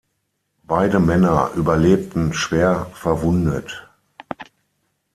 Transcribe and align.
Beide 0.63 0.99
Männer 0.99 1.51
überlebten 1.55 2.33
schwer 2.33 2.87
verwundet. 2.95 3.87